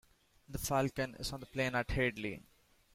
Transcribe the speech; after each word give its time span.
The 0.49 0.57
"Falcon" 0.57 1.13
is 1.19 1.31
on 1.31 1.41
the 1.41 1.45
Plain 1.45 1.75
at 1.75 1.91
Hadley. 1.91 2.41